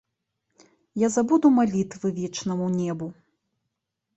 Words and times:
Я 1.01 1.09
забуду 1.15 1.47
малітвы 1.57 2.07
вечнаму 2.21 2.65
небу. 2.81 3.07